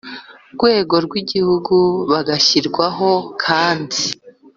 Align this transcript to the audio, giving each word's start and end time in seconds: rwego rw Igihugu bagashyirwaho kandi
rwego 0.55 0.95
rw 1.05 1.13
Igihugu 1.21 1.75
bagashyirwaho 2.11 3.09
kandi 3.43 3.99